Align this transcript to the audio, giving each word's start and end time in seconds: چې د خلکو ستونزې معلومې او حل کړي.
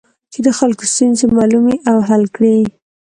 چې 0.33 0.39
د 0.45 0.49
خلکو 0.59 0.83
ستونزې 0.93 1.25
معلومې 1.37 1.75
او 1.89 1.97
حل 2.09 2.23
کړي. 2.35 2.57